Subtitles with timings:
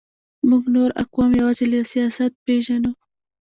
[0.49, 2.91] موږ نور اقوام یوازې له سیاست پېژنو.